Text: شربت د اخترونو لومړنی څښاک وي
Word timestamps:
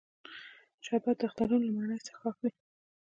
شربت 0.85 1.15
د 1.19 1.23
اخترونو 1.27 1.65
لومړنی 1.67 1.99
څښاک 2.05 2.35
وي 2.39 2.51